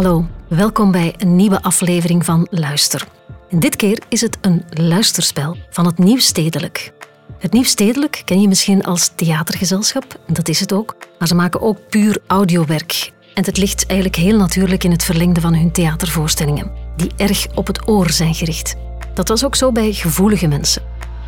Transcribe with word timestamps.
Hallo, 0.00 0.26
welkom 0.48 0.90
bij 0.90 1.14
een 1.18 1.36
nieuwe 1.36 1.62
aflevering 1.62 2.24
van 2.24 2.46
Luister. 2.50 3.08
Dit 3.50 3.76
keer 3.76 4.02
is 4.08 4.20
het 4.20 4.38
een 4.40 4.64
luisterspel 4.70 5.56
van 5.70 5.86
het 5.86 5.98
Nieuw 5.98 6.18
Stedelijk. 6.18 6.92
Het 7.38 7.52
Nieuw 7.52 7.64
Stedelijk 7.64 8.22
ken 8.24 8.40
je 8.40 8.48
misschien 8.48 8.84
als 8.84 9.12
theatergezelschap, 9.14 10.20
dat 10.26 10.48
is 10.48 10.60
het 10.60 10.72
ook, 10.72 10.96
maar 11.18 11.28
ze 11.28 11.34
maken 11.34 11.60
ook 11.60 11.88
puur 11.88 12.18
audiowerk. 12.26 13.12
En 13.34 13.44
het 13.44 13.56
ligt 13.56 13.86
eigenlijk 13.86 14.20
heel 14.20 14.36
natuurlijk 14.36 14.84
in 14.84 14.90
het 14.90 15.04
verlengde 15.04 15.40
van 15.40 15.54
hun 15.54 15.72
theatervoorstellingen, 15.72 16.72
die 16.96 17.10
erg 17.16 17.46
op 17.54 17.66
het 17.66 17.88
oor 17.88 18.10
zijn 18.10 18.34
gericht. 18.34 18.76
Dat 19.14 19.28
was 19.28 19.44
ook 19.44 19.56
zo 19.56 19.72
bij 19.72 19.92
Gevoelige 19.92 20.48
Mensen. 20.48 20.82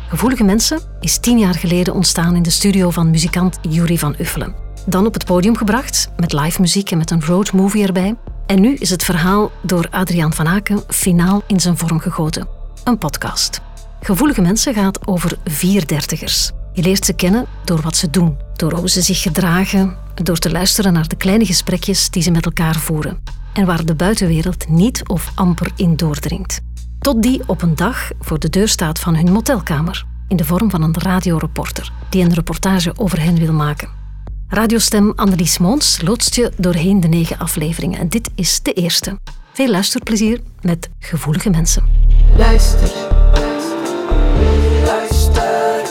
Gevoelige 0.07 0.43
Mensen 0.43 0.79
is 0.99 1.17
tien 1.17 1.39
jaar 1.39 1.55
geleden 1.55 1.93
ontstaan 1.93 2.35
in 2.35 2.43
de 2.43 2.49
studio 2.49 2.89
van 2.89 3.09
muzikant 3.09 3.59
Yuri 3.69 3.97
van 3.97 4.15
Uffelen. 4.19 4.55
Dan 4.85 5.05
op 5.05 5.13
het 5.13 5.25
podium 5.25 5.57
gebracht, 5.57 6.11
met 6.17 6.33
live 6.33 6.61
muziek 6.61 6.91
en 6.91 6.97
met 6.97 7.11
een 7.11 7.25
road 7.25 7.51
movie 7.51 7.85
erbij. 7.85 8.15
En 8.45 8.61
nu 8.61 8.75
is 8.75 8.89
het 8.89 9.03
verhaal 9.03 9.51
door 9.61 9.87
Adriaan 9.89 10.33
van 10.33 10.47
Aken 10.47 10.83
finaal 10.87 11.43
in 11.47 11.59
zijn 11.59 11.77
vorm 11.77 11.99
gegoten. 11.99 12.47
Een 12.83 12.97
podcast. 12.97 13.61
Gevoelige 14.01 14.41
Mensen 14.41 14.73
gaat 14.73 15.07
over 15.07 15.37
vier 15.45 15.87
dertigers. 15.87 16.51
Je 16.73 16.81
leert 16.81 17.05
ze 17.05 17.13
kennen 17.13 17.45
door 17.63 17.81
wat 17.81 17.95
ze 17.95 18.09
doen, 18.09 18.37
door 18.55 18.73
hoe 18.73 18.89
ze 18.89 19.01
zich 19.01 19.21
gedragen, 19.21 19.95
door 20.13 20.37
te 20.37 20.51
luisteren 20.51 20.93
naar 20.93 21.07
de 21.07 21.15
kleine 21.15 21.45
gesprekjes 21.45 22.09
die 22.09 22.21
ze 22.21 22.31
met 22.31 22.45
elkaar 22.45 22.75
voeren 22.75 23.23
en 23.53 23.65
waar 23.65 23.85
de 23.85 23.95
buitenwereld 23.95 24.69
niet 24.69 25.07
of 25.07 25.31
amper 25.35 25.71
in 25.75 25.95
doordringt. 25.95 26.61
Tot 26.99 27.21
die 27.23 27.41
op 27.45 27.61
een 27.61 27.75
dag 27.75 28.09
voor 28.19 28.39
de 28.39 28.49
deur 28.49 28.67
staat 28.67 28.99
van 28.99 29.15
hun 29.15 29.31
motelkamer, 29.31 30.05
in 30.27 30.37
de 30.37 30.45
vorm 30.45 30.69
van 30.69 30.81
een 30.81 30.97
radioreporter 30.97 31.91
die 32.09 32.23
een 32.23 32.33
reportage 32.33 32.93
over 32.97 33.21
hen 33.21 33.35
wil 33.35 33.53
maken. 33.53 34.02
Radiostem 34.53 35.13
Annelies 35.15 35.57
Moons 35.57 36.01
loodst 36.01 36.35
je 36.35 36.51
doorheen 36.57 36.99
de 36.99 37.07
negen 37.07 37.37
afleveringen 37.37 37.99
en 37.99 38.09
dit 38.09 38.29
is 38.35 38.61
de 38.61 38.73
eerste. 38.73 39.19
Veel 39.53 39.69
luisterplezier 39.69 40.41
met 40.61 40.89
gevoelige 40.99 41.49
mensen. 41.49 41.83
Luister. 42.37 42.91
Luister. 44.85 45.85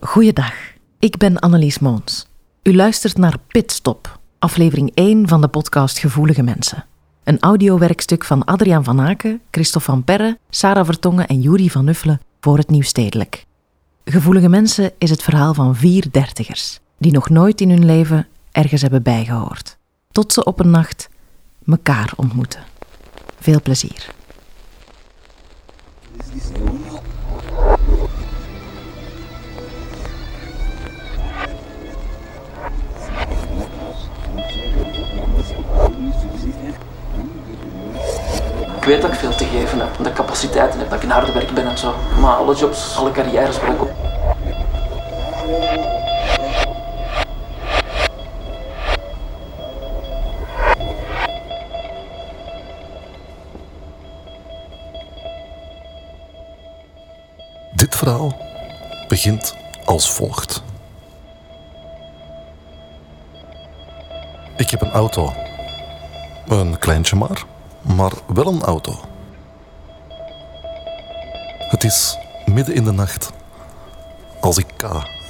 Goeiedag, 0.00 0.52
ik 0.98 1.16
ben 1.16 1.38
Annelies 1.38 1.78
Moons. 1.78 2.26
U 2.62 2.74
luistert 2.74 3.16
naar 3.16 3.36
Pitstop, 3.48 4.18
aflevering 4.38 4.90
1 4.94 5.28
van 5.28 5.40
de 5.40 5.48
podcast 5.48 5.98
Gevoelige 5.98 6.42
Mensen. 6.42 6.84
Een 7.24 7.40
audiowerkstuk 7.40 8.24
van 8.24 8.44
Adriaan 8.44 8.84
van 8.84 9.00
Aken, 9.00 9.40
Christophe 9.50 9.90
van 9.90 10.04
Perre, 10.04 10.38
Sarah 10.50 10.84
Vertongen 10.84 11.26
en 11.26 11.40
Juri 11.40 11.70
van 11.70 11.84
Nuffelen 11.84 12.20
voor 12.40 12.58
het 12.58 12.70
Nieuw 12.70 12.82
Stedelijk. 12.82 13.46
Gevoelige 14.04 14.48
Mensen 14.48 14.92
is 14.98 15.10
het 15.10 15.22
verhaal 15.22 15.54
van 15.54 15.76
vier 15.76 16.06
dertigers, 16.10 16.80
die 16.98 17.12
nog 17.12 17.28
nooit 17.28 17.60
in 17.60 17.70
hun 17.70 17.84
leven 17.84 18.26
ergens 18.52 18.82
hebben 18.82 19.02
bijgehoord. 19.02 19.76
Tot 20.10 20.32
ze 20.32 20.44
op 20.44 20.60
een 20.60 20.70
nacht 20.70 21.08
mekaar 21.58 22.12
ontmoeten. 22.16 22.62
Veel 23.40 23.62
plezier. 23.62 24.06
Ik 38.82 38.88
weet 38.88 39.02
dat 39.02 39.12
ik 39.12 39.18
veel 39.18 39.34
te 39.34 39.44
geven 39.44 39.78
heb, 39.78 39.96
dat 39.96 40.06
ik 40.06 40.14
capaciteiten 40.14 40.78
heb, 40.78 40.90
dat 40.90 40.98
ik 40.98 41.04
een 41.04 41.10
harde 41.10 41.32
werk 41.32 41.54
ben 41.54 41.68
en 41.68 41.78
zo. 41.78 41.94
Maar 42.20 42.34
alle 42.34 42.54
jobs, 42.54 42.96
alle 42.96 43.12
carrières 43.12 43.58
breken 43.58 43.80
op. 43.80 43.90
Dit 57.72 57.96
verhaal 57.96 58.36
begint 59.08 59.54
als 59.84 60.10
volgt. 60.10 60.62
Ik 64.56 64.70
heb 64.70 64.80
een 64.80 64.92
auto. 64.92 65.32
Een 66.48 66.78
kleintje 66.78 67.16
maar, 67.16 67.44
maar 67.82 68.12
wel 68.26 68.46
een 68.46 68.62
auto. 68.62 69.00
Het 71.58 71.84
is 71.84 72.18
midden 72.46 72.74
in 72.74 72.84
de 72.84 72.92
nacht 72.92 73.30
als 74.40 74.58
ik 74.58 74.66
K 74.76 74.82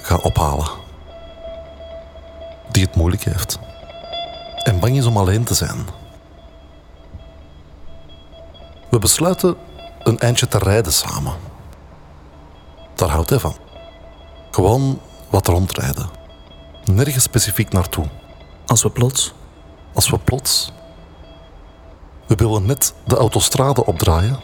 ga 0.02 0.16
ophalen. 0.16 0.70
Die 2.70 2.84
het 2.84 2.96
moeilijk 2.96 3.24
heeft. 3.24 3.58
En 4.62 4.80
bang 4.80 4.96
is 4.96 5.06
om 5.06 5.16
alleen 5.16 5.44
te 5.44 5.54
zijn. 5.54 5.86
We 8.90 8.98
besluiten 8.98 9.56
een 10.02 10.18
eindje 10.18 10.48
te 10.48 10.58
rijden 10.58 10.92
samen. 10.92 11.34
Daar 12.94 13.08
houdt 13.08 13.30
hij 13.30 13.38
van. 13.38 13.56
Gewoon 14.50 15.00
wat 15.30 15.46
rondrijden. 15.46 16.10
Nergens 16.84 17.24
specifiek 17.24 17.72
naartoe. 17.72 18.06
Als 18.66 18.82
we 18.82 18.90
plots... 18.90 19.34
Als 19.94 20.10
we 20.10 20.18
plots. 20.18 20.72
We 22.32 22.38
willen 22.38 22.66
net 22.66 22.94
de 23.06 23.16
autostrade 23.16 23.86
opdraaien, 23.86 24.38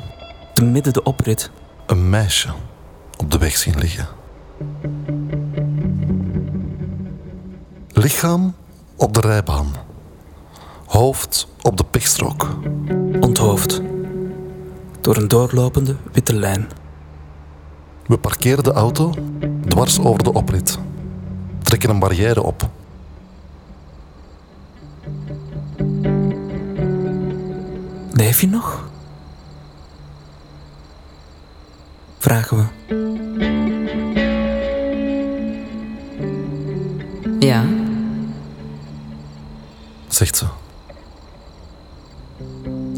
te 0.54 0.64
midden 0.64 0.92
de 0.92 1.02
oprit. 1.02 1.50
een 1.86 2.10
meisje 2.10 2.48
op 3.16 3.30
de 3.30 3.38
weg 3.38 3.56
zien 3.56 3.78
liggen. 3.78 4.08
Lichaam 7.92 8.54
op 8.96 9.14
de 9.14 9.20
rijbaan, 9.20 9.72
hoofd 10.86 11.48
op 11.62 11.76
de 11.76 11.84
pechstrook. 11.84 12.48
Onthoofd. 13.20 13.80
Door 15.00 15.16
een 15.16 15.28
doorlopende 15.28 15.96
witte 16.12 16.34
lijn. 16.34 16.68
We 18.06 18.18
parkeren 18.18 18.64
de 18.64 18.72
auto 18.72 19.14
dwars 19.68 20.00
over 20.00 20.22
de 20.22 20.32
oprit, 20.32 20.78
trekken 21.62 21.90
een 21.90 21.98
barrière 21.98 22.42
op. 22.42 22.68
Leef 28.18 28.40
je 28.40 28.46
nog? 28.46 28.88
Vragen 32.18 32.56
we. 32.56 32.64
Ja, 37.38 37.64
zegt 40.08 40.36
ze. 40.36 40.44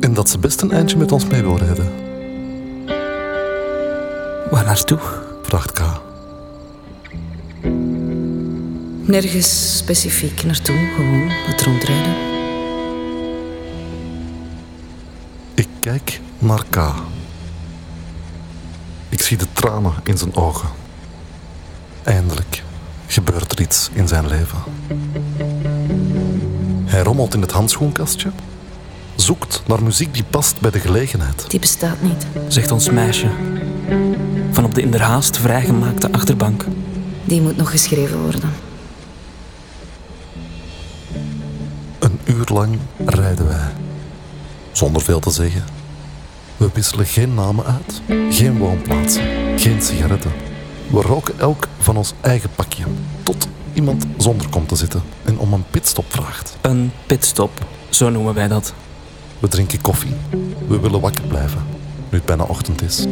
En 0.00 0.14
dat 0.14 0.28
ze 0.28 0.38
best 0.38 0.60
een 0.60 0.72
eindje 0.72 0.96
met 0.96 1.12
ons 1.12 1.26
mee 1.26 1.42
wil 1.42 1.56
rijden, 1.58 1.92
Waar 4.50 4.64
naartoe? 4.64 4.98
vraagt 5.42 5.72
K. 5.72 5.80
nergens 9.04 9.76
specifiek 9.76 10.44
naartoe, 10.44 10.76
gewoon 10.96 11.28
het 11.28 11.62
rondrijden. 11.62 12.29
Ik 15.60 15.68
kijk 15.80 16.20
naar 16.38 16.64
K. 16.70 16.76
Ik 19.08 19.22
zie 19.22 19.36
de 19.36 19.46
tranen 19.52 19.92
in 20.04 20.18
zijn 20.18 20.34
ogen. 20.34 20.68
Eindelijk 22.02 22.62
gebeurt 23.06 23.52
er 23.52 23.60
iets 23.60 23.90
in 23.92 24.08
zijn 24.08 24.28
leven. 24.28 24.58
Hij 26.84 27.02
rommelt 27.02 27.34
in 27.34 27.40
het 27.40 27.50
handschoenkastje, 27.50 28.30
zoekt 29.14 29.62
naar 29.66 29.82
muziek 29.82 30.14
die 30.14 30.24
past 30.24 30.60
bij 30.60 30.70
de 30.70 30.80
gelegenheid. 30.80 31.50
Die 31.50 31.60
bestaat 31.60 32.02
niet. 32.02 32.26
Zegt 32.48 32.70
ons 32.70 32.90
meisje. 32.90 33.30
Van 34.50 34.64
op 34.64 34.74
de 34.74 34.80
inderhaast 34.80 35.36
vrijgemaakte 35.36 36.12
achterbank. 36.12 36.64
Die 37.24 37.40
moet 37.40 37.56
nog 37.56 37.70
geschreven 37.70 38.22
worden. 38.22 38.52
Een 41.98 42.20
uur 42.24 42.48
lang 42.52 42.78
rijden 43.04 43.46
wij. 43.46 43.89
Zonder 44.80 45.02
veel 45.02 45.20
te 45.20 45.30
zeggen. 45.30 45.64
We 46.56 46.70
wisselen 46.72 47.06
geen 47.06 47.34
namen 47.34 47.64
uit, 47.64 48.02
geen 48.30 48.58
woonplaatsen, 48.58 49.22
geen 49.58 49.82
sigaretten. 49.82 50.32
We 50.90 51.00
roken 51.00 51.38
elk 51.38 51.68
van 51.78 51.96
ons 51.96 52.12
eigen 52.20 52.50
pakje, 52.54 52.84
tot 53.22 53.48
iemand 53.72 54.06
zonder 54.16 54.48
komt 54.48 54.68
te 54.68 54.76
zitten 54.76 55.02
en 55.24 55.38
om 55.38 55.52
een 55.52 55.64
pitstop 55.70 56.04
vraagt. 56.08 56.56
Een 56.60 56.92
pitstop, 57.06 57.50
zo 57.88 58.10
noemen 58.10 58.34
wij 58.34 58.48
dat. 58.48 58.74
We 59.38 59.48
drinken 59.48 59.80
koffie. 59.80 60.14
We 60.68 60.80
willen 60.80 61.00
wakker 61.00 61.22
blijven, 61.22 61.62
nu 62.10 62.16
het 62.16 62.26
bijna 62.26 62.42
ochtend 62.42 62.82
is. 62.82 63.06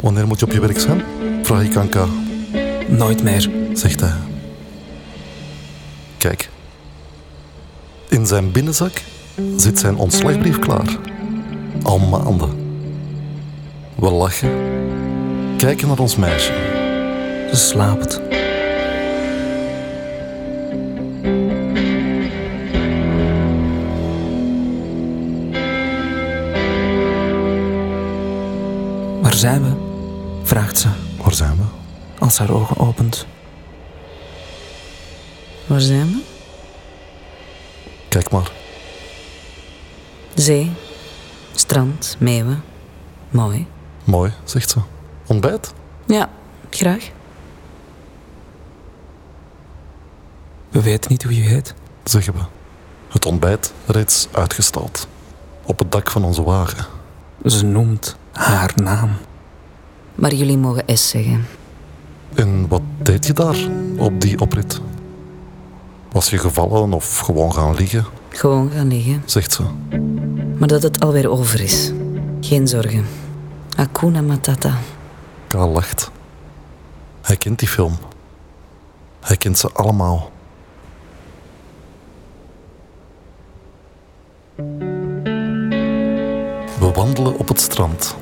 Wanneer 0.00 0.26
moet 0.26 0.38
je 0.40 0.46
op 0.46 0.52
je 0.52 0.60
werk 0.60 0.78
zijn? 0.80 1.02
Vraag 1.42 1.62
ik 1.62 1.76
aan 1.76 1.88
K, 1.88 1.96
Nooit 2.88 3.22
meer. 3.22 3.50
zegt 3.72 4.00
hij. 4.00 4.14
Kijk. 6.16 6.54
In 8.26 8.32
zijn 8.32 8.52
binnenzak 8.52 9.02
zit 9.56 9.78
zijn 9.78 9.96
ontslagbrief 9.96 10.58
klaar. 10.58 10.98
Al 11.82 11.98
maanden. 11.98 12.50
We 13.94 14.10
lachen, 14.10 14.50
kijken 15.56 15.88
naar 15.88 15.98
ons 15.98 16.16
meisje. 16.16 16.52
Ze 17.50 17.56
slaapt. 17.56 18.20
Waar 29.22 29.34
zijn 29.34 29.62
we? 29.62 29.72
vraagt 30.42 30.78
ze. 30.78 30.88
Waar 31.22 31.34
zijn 31.34 31.56
we? 31.56 31.64
Als 32.18 32.38
haar 32.38 32.50
ogen 32.50 32.78
opent. 32.78 33.26
Waar 35.66 35.80
zijn 35.80 36.06
we? 36.06 36.35
Kijk 38.16 38.30
maar. 38.30 38.52
Zee, 40.34 40.72
strand, 41.54 42.16
meeuwen. 42.18 42.62
Mooi. 43.30 43.66
Mooi, 44.04 44.32
zegt 44.44 44.70
ze. 44.70 44.78
Ontbijt? 45.26 45.72
Ja, 46.06 46.30
graag. 46.70 47.10
We 50.68 50.82
weten 50.82 51.10
niet 51.10 51.22
hoe 51.22 51.36
je 51.36 51.42
heet. 51.42 51.74
Zeggen 52.04 52.32
we. 52.32 52.38
Het 53.08 53.26
ontbijt 53.26 53.72
reeds 53.86 54.28
uitgestald. 54.32 55.08
Op 55.62 55.78
het 55.78 55.92
dak 55.92 56.10
van 56.10 56.24
onze 56.24 56.42
wagen. 56.42 56.86
Ze 57.44 57.64
noemt 57.64 58.16
haar 58.32 58.72
naam. 58.74 59.10
Maar 60.14 60.34
jullie 60.34 60.58
mogen 60.58 60.98
S 60.98 61.08
zeggen. 61.08 61.46
En 62.34 62.68
wat 62.68 62.82
deed 63.02 63.26
je 63.26 63.32
daar 63.32 63.56
op 63.96 64.20
die 64.20 64.40
oprit? 64.40 64.80
Was 66.16 66.30
je 66.30 66.38
gevallen 66.38 66.92
of 66.92 67.18
gewoon 67.18 67.52
gaan 67.52 67.74
liggen? 67.74 68.04
Gewoon 68.28 68.70
gaan 68.70 68.88
liggen. 68.88 69.22
Zegt 69.24 69.52
ze. 69.52 69.62
Maar 70.58 70.68
dat 70.68 70.82
het 70.82 71.00
alweer 71.00 71.30
over 71.30 71.60
is. 71.60 71.92
Geen 72.40 72.68
zorgen. 72.68 73.06
Hakuna 73.74 74.20
Matata. 74.20 74.78
Kaal 75.46 75.68
lacht. 75.68 76.10
Hij 77.22 77.36
kent 77.36 77.58
die 77.58 77.68
film. 77.68 77.96
Hij 79.20 79.36
kent 79.36 79.58
ze 79.58 79.70
allemaal. 79.72 80.30
We 86.78 86.90
wandelen 86.94 87.38
op 87.38 87.48
het 87.48 87.60
strand. 87.60 88.16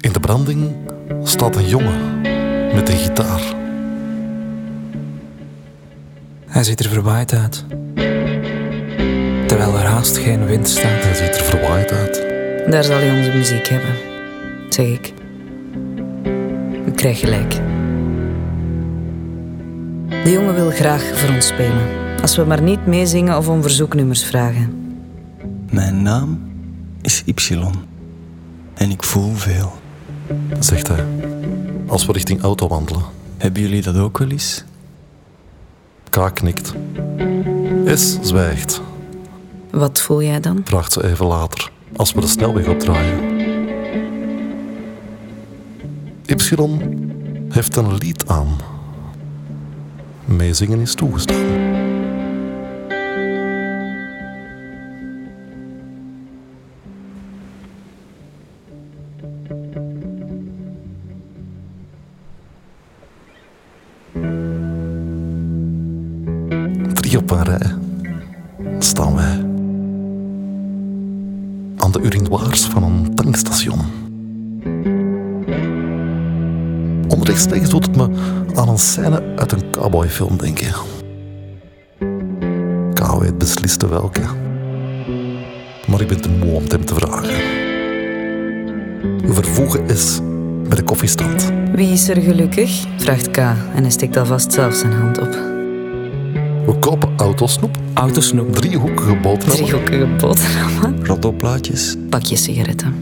In 0.00 0.12
de 0.12 0.20
branding 0.20 0.74
staat 1.22 1.56
een 1.56 1.68
jongen 1.68 2.20
met 2.74 2.88
een 2.88 2.96
gitaar. 2.96 3.57
Hij 6.58 6.66
ziet 6.66 6.80
er 6.80 6.90
verwaaid 6.90 7.32
uit. 7.32 7.64
Terwijl 9.46 9.78
er 9.78 9.84
haast 9.84 10.16
geen 10.16 10.46
wind 10.46 10.68
staat. 10.68 11.04
Hij 11.04 11.14
ziet 11.14 11.36
er 11.36 11.44
verwaaid 11.44 11.92
uit. 11.92 12.14
Daar 12.70 12.84
zal 12.84 12.96
hij 12.96 13.18
onze 13.18 13.30
muziek 13.30 13.68
hebben. 13.68 13.94
Zeg 14.68 14.86
ik. 14.86 15.12
Ik 16.86 16.96
krijg 16.96 17.18
gelijk. 17.18 17.50
De 20.24 20.30
jongen 20.30 20.54
wil 20.54 20.70
graag 20.70 21.02
voor 21.14 21.34
ons 21.34 21.46
spelen. 21.46 21.86
Als 22.22 22.36
we 22.36 22.44
maar 22.44 22.62
niet 22.62 22.86
meezingen 22.86 23.36
of 23.36 23.48
om 23.48 23.62
verzoeknummers 23.62 24.24
vragen. 24.24 24.96
Mijn 25.70 26.02
naam 26.02 26.40
is 27.00 27.22
Y. 27.24 27.58
En 28.74 28.90
ik 28.90 29.02
voel 29.02 29.34
veel. 29.34 29.72
Zegt 30.58 30.88
hij. 30.88 31.04
Als 31.86 32.06
we 32.06 32.12
richting 32.12 32.42
auto 32.42 32.68
wandelen. 32.68 33.04
Hebben 33.36 33.62
jullie 33.62 33.82
dat 33.82 33.96
ook 33.96 34.18
wel 34.18 34.30
eens? 34.30 34.64
K 36.18 36.34
knikt. 36.34 36.74
S 37.94 38.18
zwijgt. 38.22 38.80
Wat 39.70 40.00
voel 40.00 40.22
jij 40.22 40.40
dan? 40.40 40.60
vraagt 40.64 40.92
ze 40.92 41.08
even 41.08 41.26
later, 41.26 41.70
als 41.96 42.12
we 42.12 42.20
de 42.20 42.26
snelweg 42.26 42.68
opdraaien. 42.68 43.40
Y 46.26 46.34
heeft 47.48 47.76
een 47.76 47.94
lied 47.94 48.26
aan. 48.26 48.56
Meezingen 50.24 50.80
is 50.80 50.94
toegestaan. 50.94 51.67
Staan 68.78 69.14
wij 69.14 69.46
aan 71.76 71.92
de 71.92 72.00
urinoirs 72.00 72.64
van 72.64 72.82
een 72.82 73.14
tankstation. 73.14 73.80
Onrechtstreeks 77.08 77.68
doet 77.70 77.86
het 77.86 77.96
me 77.96 78.08
aan 78.54 78.68
een 78.68 78.78
scène 78.78 79.22
uit 79.36 79.52
een 79.52 79.70
cowboyfilm 79.70 80.36
denken. 80.36 80.72
K 82.94 83.20
weet 83.20 83.38
besliste 83.38 83.88
welke. 83.88 84.22
Maar 85.86 86.00
ik 86.00 86.08
ben 86.08 86.20
te 86.20 86.28
moe 86.28 86.52
om 86.52 86.64
hem 86.68 86.84
te 86.84 86.94
vragen. 86.94 87.34
Vervoegen 89.34 89.86
is 89.86 90.20
bij 90.68 90.76
de 90.76 90.82
koffiestand. 90.82 91.52
Wie 91.72 91.92
is 91.92 92.08
er 92.08 92.20
gelukkig? 92.20 92.84
vraagt 92.96 93.30
K 93.30 93.36
en 93.36 93.82
hij 93.82 93.90
steekt 93.90 94.16
alvast 94.16 94.52
zelf 94.52 94.74
zijn 94.74 94.92
hand 94.92 95.18
op. 95.18 95.57
We 96.68 96.78
kopen 96.78 97.16
autosnoep, 97.16 97.76
Autosnoep. 97.94 98.52
driehoekige 98.54 99.16
boterhammen, 99.16 99.66
Driehoekige 99.66 100.06
boterhammen. 100.06 101.06
Rottoplaatjes? 101.06 101.96
Pakje 102.10 102.36
sigaretten. 102.36 102.94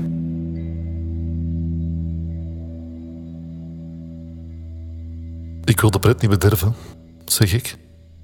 Ik 5.64 5.80
wil 5.80 5.90
de 5.90 5.98
pret 5.98 6.20
niet 6.20 6.30
bederven, 6.30 6.74
zeg 7.24 7.52
ik. 7.52 7.76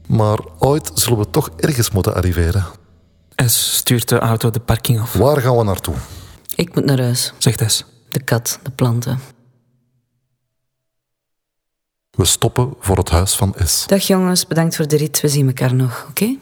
Maar 0.09 0.39
ooit 0.59 0.91
zullen 0.95 1.19
we 1.19 1.31
toch 1.31 1.51
ergens 1.57 1.91
moeten 1.91 2.15
arriveren. 2.15 2.65
S 3.37 3.77
stuurt 3.77 4.09
de 4.09 4.19
auto 4.19 4.51
de 4.51 4.61
parking 4.61 5.01
af. 5.01 5.13
Waar 5.13 5.41
gaan 5.41 5.57
we 5.57 5.65
naartoe? 5.65 5.95
Ik 6.55 6.75
moet 6.75 6.85
naar 6.85 7.01
huis. 7.01 7.33
Zegt 7.39 7.73
S. 7.73 7.85
De 8.09 8.21
kat, 8.23 8.59
de 8.63 8.71
planten. 8.71 9.19
We 12.17 12.25
stoppen 12.25 12.75
voor 12.79 12.97
het 12.97 13.11
huis 13.11 13.35
van 13.37 13.55
S. 13.65 13.87
Dag 13.87 14.03
jongens, 14.03 14.47
bedankt 14.47 14.77
voor 14.77 14.89
de 14.89 14.97
rit. 14.97 15.21
We 15.21 15.29
zien 15.29 15.47
elkaar 15.47 15.75
nog, 15.75 16.07
oké? 16.09 16.37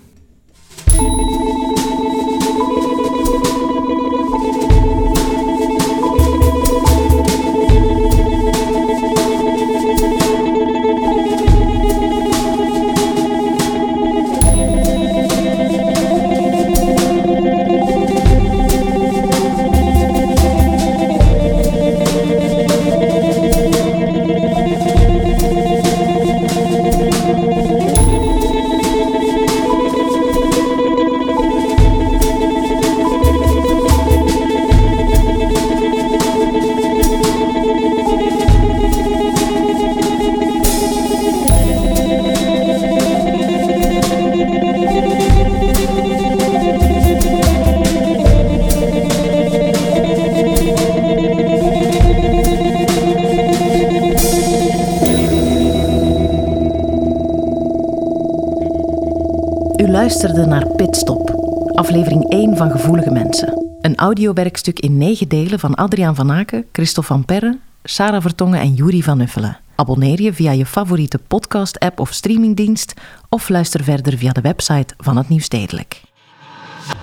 Luisterde 60.00 60.46
naar 60.46 60.66
Pitstop, 60.66 61.30
aflevering 61.74 62.30
1 62.30 62.56
van 62.56 62.70
Gevoelige 62.70 63.10
Mensen. 63.10 63.76
Een 63.80 63.96
audiowerkstuk 63.96 64.78
in 64.78 64.98
negen 64.98 65.28
delen 65.28 65.58
van 65.58 65.74
Adriaan 65.74 66.14
van 66.14 66.32
Aken, 66.32 66.66
Christophe 66.72 67.12
van 67.12 67.24
Perre, 67.24 67.58
Sarah 67.84 68.20
Vertongen 68.20 68.60
en 68.60 68.74
Juri 68.74 69.02
van 69.02 69.20
Uffelen. 69.20 69.58
Abonneer 69.74 70.22
je 70.22 70.32
via 70.32 70.52
je 70.52 70.66
favoriete 70.66 71.19
podcast-app 71.19 72.00
of 72.00 72.12
streamingdienst 72.12 72.94
of 73.28 73.48
luister 73.48 73.84
verder 73.84 74.19
via 74.19 74.32
de 74.32 74.40
website 74.40 74.94
van 74.98 75.16
het 75.16 75.28
Nieuwstedelijk. 75.28 76.02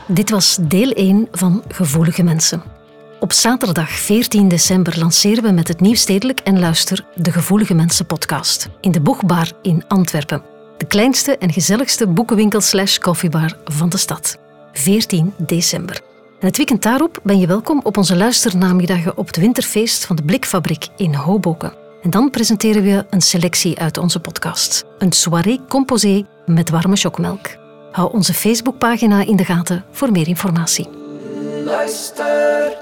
Dit 0.07 0.29
was 0.29 0.57
deel 0.61 0.91
1 0.91 1.27
van 1.31 1.63
Gevoelige 1.67 2.23
Mensen. 2.23 2.61
Op 3.19 3.33
zaterdag 3.33 3.89
14 3.89 4.47
december 4.47 4.99
lanceren 4.99 5.43
we 5.43 5.51
met 5.51 5.67
het 5.67 5.79
Nieuwstedelijk 5.79 6.39
en 6.39 6.59
Luister 6.59 7.05
de 7.15 7.31
Gevoelige 7.31 7.73
Mensen 7.73 8.05
podcast 8.05 8.69
in 8.81 8.91
de 8.91 9.01
Boegbar 9.01 9.51
in 9.61 9.83
Antwerpen. 9.87 10.56
De 10.77 10.85
kleinste 10.87 11.37
en 11.37 11.53
gezelligste 11.53 12.07
boekenwinkel 12.07 12.61
slash 12.61 12.97
koffiebar 12.97 13.57
van 13.65 13.89
de 13.89 13.97
stad. 13.97 14.37
14 14.73 15.33
december. 15.37 16.01
En 16.39 16.47
het 16.47 16.57
weekend 16.57 16.83
daarop 16.83 17.19
ben 17.23 17.39
je 17.39 17.47
welkom 17.47 17.79
op 17.83 17.97
onze 17.97 18.15
luisternamiddagen 18.15 19.17
op 19.17 19.27
het 19.27 19.35
winterfeest 19.37 20.05
van 20.05 20.15
de 20.15 20.23
Blikfabriek 20.23 20.87
in 20.97 21.13
Hoboken. 21.13 21.73
En 22.01 22.09
dan 22.09 22.29
presenteren 22.29 22.83
we 22.83 23.05
een 23.09 23.21
selectie 23.21 23.79
uit 23.79 23.97
onze 23.97 24.19
podcast. 24.19 24.85
Een 24.97 25.11
soirée 25.11 25.59
composé 25.69 26.25
met 26.45 26.69
warme 26.69 26.95
chocmelk. 26.95 27.47
Hou 27.91 28.13
onze 28.13 28.33
Facebookpagina 28.33 29.25
in 29.25 29.35
de 29.35 29.45
gaten 29.45 29.85
voor 29.91 30.11
meer 30.11 30.27
informatie. 30.27 30.89
Luister, 31.65 32.77